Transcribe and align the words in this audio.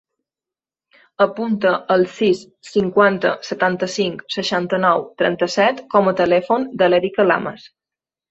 Apunta 1.25 1.73
el 1.95 2.05
sis, 2.13 2.39
cinquanta, 2.69 3.33
setanta-cinc, 3.49 4.25
seixanta-nou, 4.37 5.05
trenta-set 5.23 5.85
com 5.93 6.11
a 6.13 6.15
telèfon 6.23 6.67
de 6.83 6.89
l'Erika 6.95 7.27
Lamas. 7.31 7.69